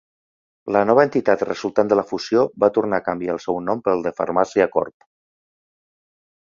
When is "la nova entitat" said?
0.75-1.43